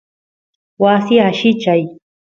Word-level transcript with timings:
wasi 0.83 1.15
allichay 1.27 1.81